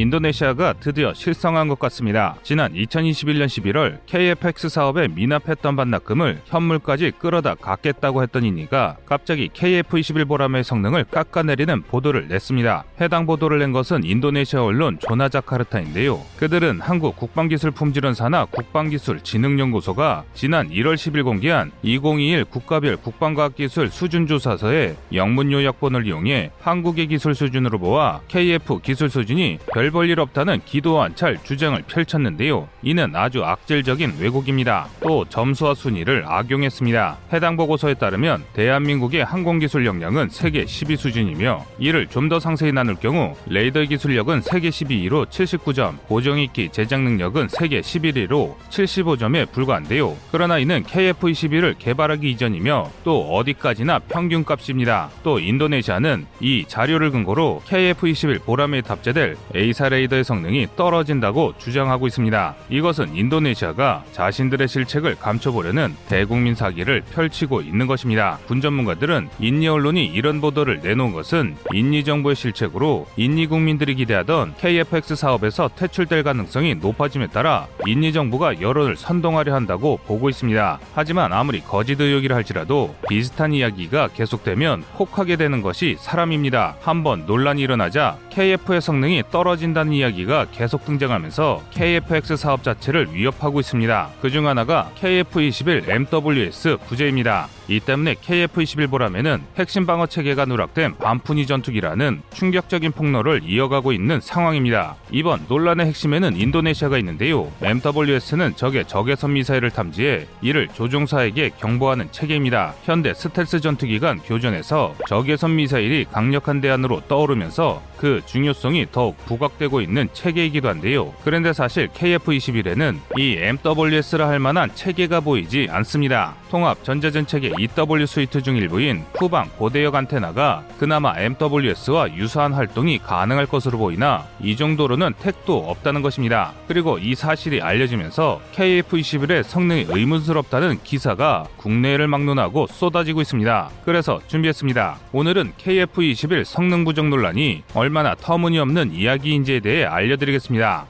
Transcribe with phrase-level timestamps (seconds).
[0.00, 2.36] 인도네시아가 드디어 실성한 것 같습니다.
[2.42, 10.64] 지난 2021년 11월 KFX 사업에 미납했던 반납금을 현물까지 끌어다 갚겠다고 했던 이니가 갑자기 KF21 보람의
[10.64, 12.84] 성능을 깎아내리는 보도를 냈습니다.
[13.00, 16.20] 해당 보도를 낸 것은 인도네시아 언론 조나자카르타인데요.
[16.38, 26.06] 그들은 한국 국방기술 품질원사나 국방기술진흥연구소가 지난 1월 10일 공개한 2021 국가별 국방과학기술 수준조사서에 영문 요약본을
[26.06, 32.68] 이용해 한국의 기술 수준으로 보아 KF 기술 수준이 별볼 일 없다는 기도 안찰 주장을 펼쳤는데요.
[32.82, 34.88] 이는 아주 악질적인 왜곡입니다.
[35.02, 37.16] 또 점수와 순위를 악용했습니다.
[37.32, 43.34] 해당 보고서에 따르면 대한민국의 항공기술 역량은 세계 10위 수준이며 이를 좀 더 상세히 나눌 경우
[43.46, 50.16] 레이더 기술력은 세계 12위로 79점, 고정익기 제작 능력은 세계 11위로 75점에 불과한데요.
[50.30, 55.10] 그러나 이는 KF-21을 개발하기 이전이며 또 어디까지나 평균값입니다.
[55.24, 62.54] 또 인도네시아는 이 자료를 근거로 KF-21 보람에 탑재될 A 사 레이더의 성능이 떨어진다고 주장하고 있습니다.
[62.68, 68.38] 이것은 인도네시아가 자신들의 실책을 감춰보려는 대국민 사기를 펼치고 있는 것입니다.
[68.46, 75.16] 군 전문가들은 인니 언론이 이런 보도를 내놓은 것은 인니 정부의 실책으로 인니 국민들이 기대하던 KFX
[75.16, 80.78] 사업에서 퇴출될 가능성이 높아짐에 따라 인니 정부가 여론을 선동하려 한다고 보고 있습니다.
[80.94, 86.76] 하지만 아무리 거짓 의혹이라 할지라도 비슷한 이야기가 계속되면 혹하게 되는 것이 사람입니다.
[86.82, 94.10] 한번 논란이 일어나자 KF의 성능이 떨어진다는 이야기가 계속 등장하면서 KFX 사업 자체를 위협하고 있습니다.
[94.22, 97.48] 그중 하나가 KF21 MWS 부재입니다.
[97.70, 104.96] 이 때문에 KF-21 보람에는 핵심 방어 체계가 누락된 반푼이 전투기라는 충격적인 폭로를 이어가고 있는 상황입니다.
[105.12, 107.50] 이번 논란의 핵심에는 인도네시아가 있는데요.
[107.62, 112.74] MWS는 적의 적외선 미사일을 탐지해 이를 조종사에게 경보하는 체계입니다.
[112.82, 120.68] 현대 스텔스 전투기간 교전에서 적외선 미사일이 강력한 대안으로 떠오르면서 그 중요성이 더욱 부각되고 있는 체계이기도
[120.68, 121.14] 한데요.
[121.22, 126.34] 그런데 사실 KF-21에는 이 MWS라 할 만한 체계가 보이지 않습니다.
[126.50, 133.46] 통합 전자전 체계 EW 스위트 중 일부인 후방 고대역 안테나가 그나마 MWS와 유사한 활동이 가능할
[133.46, 136.52] 것으로 보이나 이 정도로는 택도 없다는 것입니다.
[136.66, 143.70] 그리고 이 사실이 알려지면서 KF-21의 성능이 의문스럽다는 기사가 국내를 막론하고 쏟아지고 있습니다.
[143.84, 144.98] 그래서 준비했습니다.
[145.12, 150.86] 오늘은 KF-21 성능 부족 논란이 얼마나 터무니없는 이야기인지에 대해 알려드리겠습니다.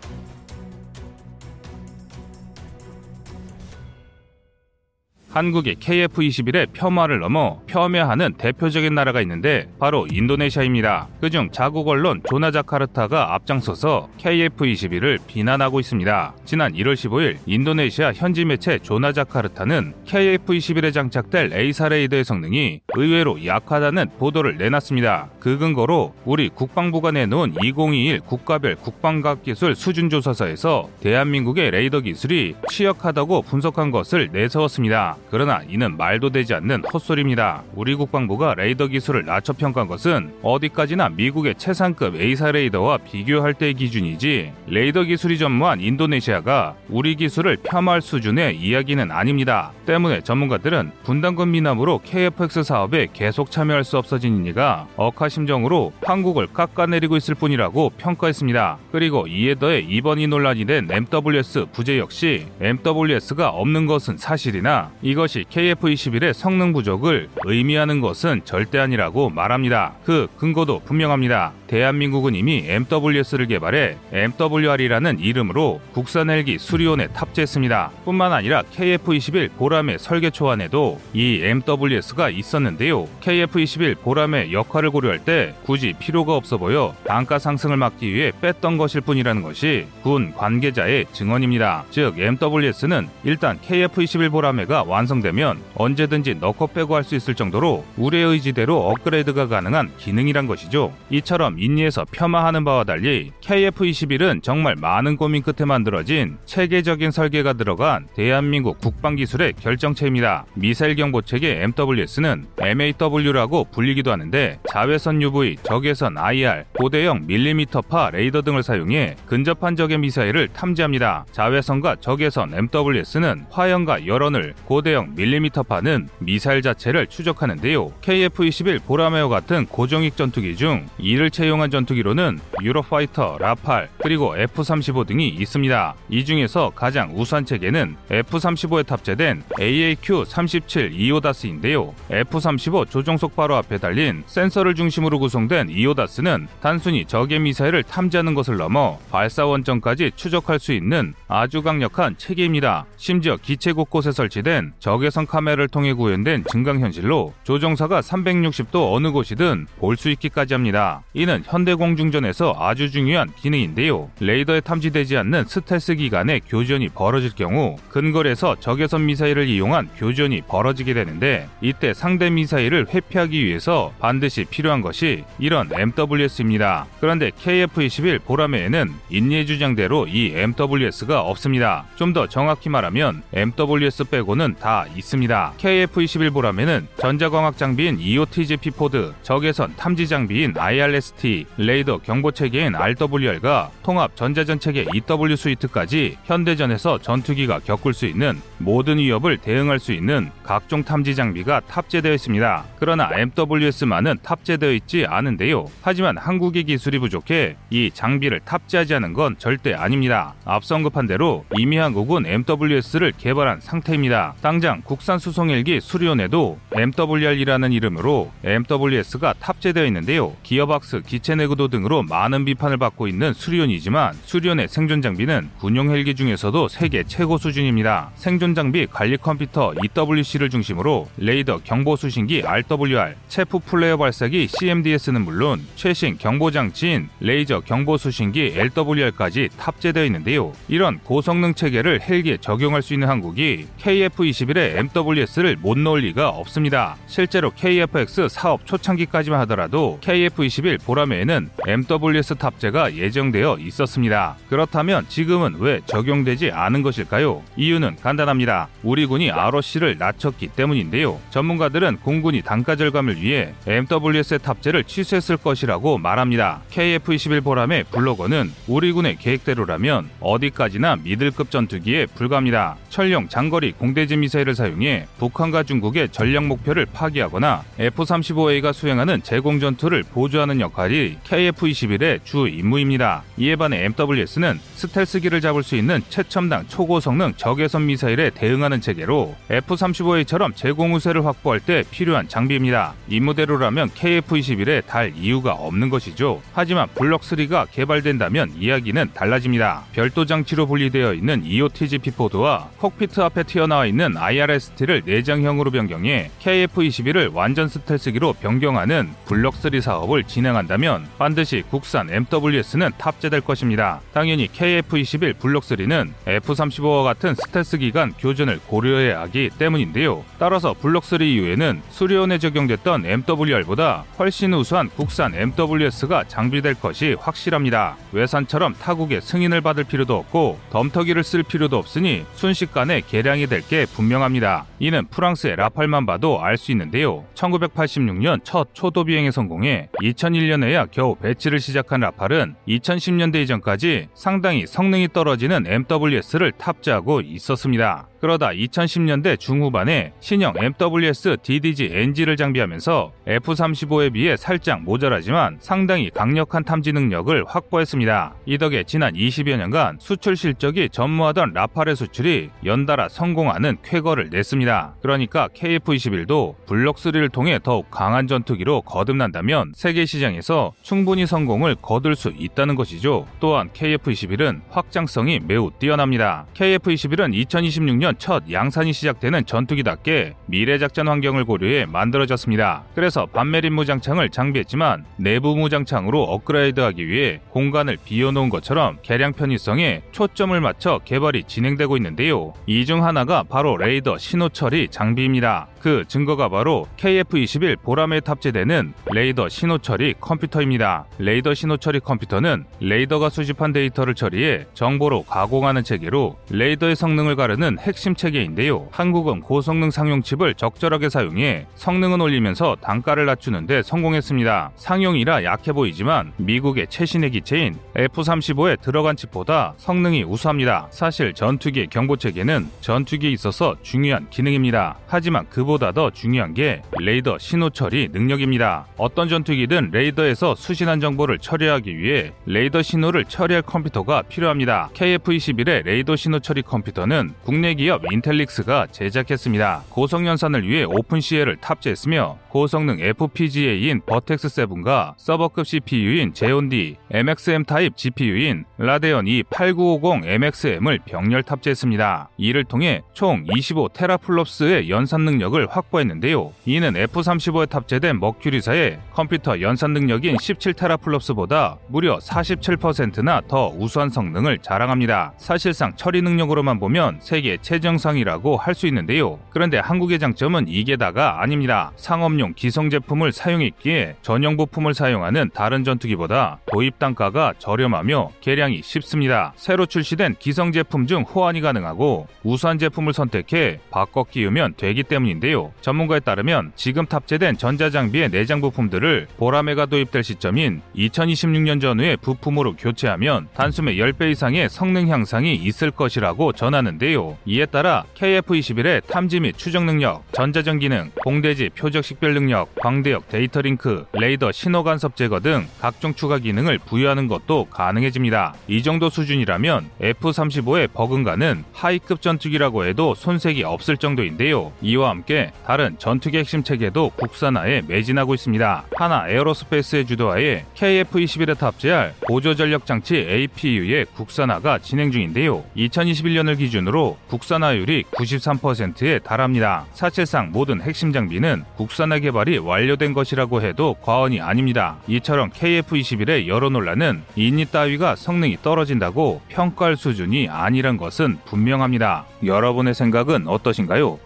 [5.30, 11.06] 한국의 KF-21의 폄하를 넘어 폄훼하는 대표적인 나라가 있는데 바로 인도네시아입니다.
[11.20, 16.34] 그중 자국 언론 조나자카르타가 앞장서서 KF-21을 비난하고 있습니다.
[16.44, 24.58] 지난 1월 15일 인도네시아 현지 매체 조나자카르타는 KF-21에 장착될 AESA 레이더의 성능이 의외로 약하다는 보도를
[24.58, 25.30] 내놨습니다.
[25.38, 33.92] 그 근거로 우리 국방부가 내놓은 2021 국가별 국방과학기술 수준 조사서에서 대한민국의 레이더 기술이 취약하다고 분석한
[33.92, 35.19] 것을 내세웠습니다.
[35.30, 37.62] 그러나 이는 말도 되지 않는 헛소리입니다.
[37.74, 44.52] 우리 국방부가 레이더 기술을 낮춰 평가한 것은 어디까지나 미국의 최상급 AESA 레이더와 비교할 때의 기준이지
[44.66, 49.72] 레이더 기술이 전무한 인도네시아가 우리 기술을 폄하할 수준의 이야기는 아닙니다.
[49.90, 57.34] 때문에 전문가들은 분담금 미남으로 KFX 사업에 계속 참여할 수 없어진 이가 억하심정으로 한국을 깎아내리고 있을
[57.34, 58.78] 뿐이라고 평가했습니다.
[58.92, 65.44] 그리고 이에 더해 이번 이 논란이 된 MWS 부재 역시 MWS가 없는 것은 사실이나 이것이
[65.50, 69.94] KF-21의 성능 부족을 의미하는 것은 절대 아니라고 말합니다.
[70.04, 71.52] 그 근거도 분명합니다.
[71.66, 77.90] 대한민국은 이미 MWS를 개발해 MWR이라는 이름으로 국산 헬기 수리온에 탑재했습니다.
[78.04, 83.08] 뿐만 아니라 KF-21 보 람의 설계 초안에도 이 MWS가 있었는데요.
[83.20, 89.00] KF-21 보람의 역할을 고려할 때 굳이 필요가 없어 보여 단가 상승을 막기 위해 뺐던 것일
[89.02, 91.84] 뿐이라는 것이 군 관계자의 증언입니다.
[91.90, 98.76] 즉 MWS는 일단 KF-21 보람회가 완성되면 언제든지 넣고 빼고 할 수 있을 정도로 우리의 의지대로
[98.90, 100.92] 업그레이드가 가능한 기능이란 것이죠.
[101.08, 108.78] 이처럼 인니에서 폄하하는 바와 달리 KF-21은 정말 많은 고민 끝에 만들어진 체계적인 설계가 들어간 대한민국
[108.78, 110.46] 국방기술의 결 정체입니다.
[110.54, 118.62] 미사일 경보 체계 MWS는 MAW라고 불리기도 하는데 자외선 UV, 적외선 IR, 고대형 밀리미터파 레이더 등을
[118.62, 121.24] 사용해 근접한 적의 미사일을 탐지합니다.
[121.32, 127.92] 자외선과 적외선 MWS는 화염과 열원을 고대형 밀리미터파는 미사일 자체를 추적하는데요.
[128.00, 135.94] KF-21 보라매와 같은 고정익 전투기 중 이를 채용한 전투기로는 유로파이터, 라팔, 그리고 F-35 등이 있습니다.
[136.08, 141.94] 이 중에서 가장 우수한 체계는 F-35에 탑재된 AAQ-37 EO DAS인데요.
[142.10, 148.56] F-35 조종석 바로 앞에 달린 센서를 중심으로 구성된 EO DAS는 단순히 적의 미사일을 탐지하는 것을
[148.56, 152.86] 넘어 발사 원점까지 추적할 수 있는 아주 강력한 체계입니다.
[152.96, 160.08] 심지어 기체 곳곳에 설치된 적외선 카메라를 통해 구현된 증강현실로 조종사가 360도 어느 곳이든 볼 수
[160.10, 161.02] 있기까지 합니다.
[161.12, 164.08] 이는 현대 공중전에서 아주 중요한 기능인데요.
[164.20, 171.48] 레이더에 탐지되지 않는 스텔스기 간에 교전이 벌어질 경우 근거리에서 적외선 미사일을 이용한 교전이 벌어지게 되는데
[171.60, 176.86] 이때 상대 미사일을 회피하기 위해서 반드시 필요한 것이 이런 MWS입니다.
[177.00, 181.84] 그런데 KF-21 보라매에는 인리의 주장대로 이 MWS가 없습니다.
[181.96, 185.52] 좀 더 정확히 말하면 MWS 빼고는 다 있습니다.
[185.58, 194.16] KF-21 보라매는 전자광학 장비인 EOTG P-포드, 적외선 탐지 장비인 IRST, 레이더 경보 체계인 RWR과 통합
[194.16, 200.84] 전자전 체계 EW 스위트까지 현대전에서 전투기가 겪을 수 있는 모든 위협을 대응할 수 있는 각종
[200.84, 202.64] 탐지 장비가 탑재되어 있습니다.
[202.78, 205.66] 그러나 MWS만은 탑재되어 있지 않은데요.
[205.80, 210.34] 하지만 한국의 기술이 부족해 이 장비를 탑재하지 않은 건 절대 아닙니다.
[210.44, 214.34] 앞서 언급한 대로 이미 한국은 MWS를 개발한 상태입니다.
[214.42, 220.36] 당장 국산 수송헬기 수리온에도 MWR이라는 이름으로 MWS가 탑재되어 있는데요.
[220.42, 226.68] 기어박스, 기체 내구도 등으로 많은 비판을 받고 있는 수리온이지만 수리온의 생존 장비는 군용 헬기 중에서도
[226.68, 228.10] 세계 최고 수준입니다.
[228.16, 235.64] 생존 장비 관리 컴퓨터 EWC를 중심으로 레이더 경보 수신기 RWR, 채프 플레어 발사기 CMDS는 물론
[235.76, 240.52] 최신 경보 장치인 레이저 경보 수신기 LWR까지 탑재되어 있는데요.
[240.68, 246.96] 이런 고성능 체계를 헬기에 적용할 수 있는 한국이 KF-21에 MWS를 못 넣을 리가 없습니다.
[247.06, 254.36] 실제로 KF-X 사업 초창기까지만 하더라도 KF-21 보라매에는 MWS 탑재가 예정되어 있었습니다.
[254.48, 257.42] 그렇다면 지금은 왜 적용되지 않은 것일까요?
[257.56, 258.39] 이유는 간단합니다.
[258.82, 261.18] 우리 군이 ROC를 낮췄기 때문인데요.
[261.30, 266.62] 전문가들은 공군이 단가 절감을 위해 MWS의 탑재를 취소했을 것이라고 말합니다.
[266.70, 272.76] KF-21 보람의 블로거는 우리 군의 계획대로라면 어디까지나 미들급 전투기에 불과합니다.
[272.88, 280.60] 철령 장거리 공대지 미사일을 사용해 북한과 중국의 전략 목표를 파기하거나 F-35A가 수행하는 제공 전투를 보조하는
[280.60, 283.22] 역할이 KF-21의 주 임무입니다.
[283.36, 289.34] 이에 반해 MWS는 스텔스기를 잡을 수 있는 최첨단 초고 성능 적외선 미사일 에 대응하는 체계로
[289.50, 292.94] F-35A처럼 제공 우세를 확보할 때 필요한 장비입니다.
[293.08, 296.40] 임무대로라면 KF-21에 달 이유가 없는 것이죠.
[296.52, 299.84] 하지만 블럭3가 개발된다면 이야기는 달라집니다.
[299.92, 307.68] 별도 장치로 분리되어 있는 EOTG P-포드와 콕피트 앞에 튀어나와 있는 IRST를 내장형으로 변경해 KF-21을 완전
[307.68, 314.00] 스텔스기로 변경하는 블럭3 사업을 진행한다면 반드시 국산 MWS는 탑재될 것입니다.
[314.12, 320.24] 당연히 KF-21 블럭3는 F-35와 같은 스텔스 기간 교전을 고려해야 하기 때문인데요.
[320.38, 327.96] 따라서 블럭3 이후에는 수리온에 적용됐던 MWR보다 훨씬 우수한 국산 MWS가 장비될 것이 확실합니다.
[328.12, 334.64] 외산처럼 타국의 승인을 받을 필요도 없고 덤터기를 쓸 필요도 없으니 순식간에 개량이 될 게 분명합니다.
[334.80, 337.24] 이는 프랑스의 라팔만 봐도 알 수 있는데요.
[337.34, 345.66] 1986년 첫 초도 비행에 성공해 2001년에야 겨우 배치를 시작한 라팔은 2010년대 이전까지 상당히 성능이 떨어지는
[345.66, 348.08] MWS를 탑재하고 있었습니다.
[348.20, 356.92] 그러다 2010년대 중후반에 신형 MWS DDG NG를 장비하면서 F-35에 비해 살짝 모자라지만 상당히 강력한 탐지
[356.92, 358.34] 능력을 확보했습니다.
[358.46, 364.96] 이 덕에 지난 20여 년간 수출 실적이 전무하던 라팔의 수출이 연달아 성공하는 쾌거를 냈습니다.
[365.00, 372.74] 그러니까 KF-21도 블록3를 통해 더욱 강한 전투기로 거듭난다면 세계 시장에서 충분히 성공을 거둘 수 있다는
[372.74, 373.26] 것이죠.
[373.40, 376.46] 또한 KF-21은 확장성이 매우 뛰어납니다.
[376.54, 382.84] KF-21은 2026년 첫 양산이 시작되는 전투기답게 미래 작전 환경을 고려해 만들어졌습니다.
[382.94, 391.00] 그래서 반매립 무장창을 장비했지만 내부 무장창으로 업그레이드하기 위해 공간을 비워놓은 것처럼 개량 편의성에 초점을 맞춰
[391.04, 392.52] 개발이 진행되고 있는데요.
[392.66, 395.68] 이 중 하나가 바로 레이더 신호 처리 장비입니다.
[395.80, 401.06] 그 증거가 바로 KF-21 보라매에 탑재되는 레이더 신호 처리 컴퓨터입니다.
[401.18, 407.99] 레이더 신호 처리 컴퓨터는 레이더가 수집한 데이터를 처리해 정보로 가공하는 체계로 레이더의 성능을 가르는 핵심
[408.00, 408.88] 체계인데요.
[408.90, 414.70] 한국은 고성능 상용 칩을 적절하게 사용해 성능은 올리면서 단가를 낮추는데 성공했습니다.
[414.76, 420.88] 상용이라 약해 보이지만 미국의 최신의 기체인 F-35에 들어간 칩보다 성능이 우수합니다.
[420.90, 424.96] 사실 전투기의 경보 체계는 전투기에 있어서 중요한 기능입니다.
[425.06, 428.86] 하지만 그보다 더 중요한 게 레이더 신호 처리 능력입니다.
[428.96, 434.88] 어떤 전투기든 레이더에서 수신한 정보를 처리하기 위해 레이더 신호를 처리할 컴퓨터가 필요합니다.
[434.94, 439.82] KF-21의 레이더 신호 처리 컴퓨터는 국내 기업 기업 인텔릭스가 제작했습니다.
[439.88, 447.96] 고속 연산을 위해 OpenCL을 탑재했으며 고성능 FPGA인 Virtex 7과 서버급 CPU인 Xeon D, MXM 타입
[447.96, 452.30] GPU인 Radeon E 8950MXM을 병렬 탑재했습니다.
[452.36, 456.52] 이를 통해 총 25테라플롭스의 연산 능력을 확보했는데요.
[456.66, 465.32] 이는 F35에 탑재된 머큐리사의 컴퓨터 연산 능력인 17테라플롭스보다 무려 47%나 더 우수한 성능을 자랑합니다.
[465.38, 469.38] 사실상 처리 능력으로만 보면 세계 최 정상이라고 할 수 있는데요.
[469.50, 471.92] 그런데 한국의 장점은 이게 다가 아닙니다.
[471.96, 479.52] 상업용 기성 제품을 사용했기에 전용 부품을 사용하는 다른 전투기보다 도입 단가가 저렴하며 개량이 쉽습니다.
[479.56, 485.72] 새로 출시된 기성 제품 중 호환이 가능하고 우수한 제품을 선택해 바꿔 끼우면 되기 때문인데요.
[485.80, 493.96] 전문가에 따르면 지금 탑재된 전자장비의 내장 부품들을 보라매가 도입될 시점인 2026년 전후에 부품으로 교체하면 단숨에
[493.96, 497.36] 10배 이상의 성능 향상이 있을 것이라고 전하는데요.
[497.46, 503.60] 이에 따라 KF21의 탐지 및 추적 능력, 전자전 기능, 공대지 표적 식별 능력, 광대역 데이터
[503.60, 508.54] 링크, 레이더 신호 간섭 제거 등 각종 추가 기능을 부여하는 것도 가능해집니다.
[508.66, 514.72] 이 정도 수준이라면 F-35의 버금가는 하이급 전투기라고 해도 손색이 없을 정도인데요.
[514.82, 518.84] 이와 함께 다른 전투기 핵심 체계도 국산화에 매진하고 있습니다.
[518.96, 525.64] 한화 에어로스페이스의 주도하에 KF-21에 탑재할 보조 전력 장치 APU의 국산화가 진행 중인데요.
[525.76, 529.86] 2021년을 기준으로 국산화율이 93%에 달합니다.
[529.92, 534.98] 사실상 모든 핵심 장비는 국산화 개발이 완료된 것이라고 해도 과언이 아닙니다.
[535.08, 542.26] 이처럼 KF-21의 여러 논란은 인니 따위가 성능이 떨어진다고 평가할 수준이 아니란 것은 분명합니다.
[542.44, 544.18] 여러분의 생각은 어떠신가요?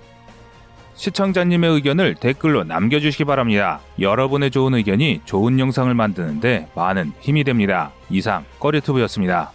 [0.95, 3.81] 시청자님의 의견을 댓글로 남겨주시기 바랍니다.
[3.99, 7.91] 여러분의 좋은 의견이 좋은 영상을 만드는데 많은 힘이 됩니다.
[8.11, 9.53] 이상 꺼리투브였습니다.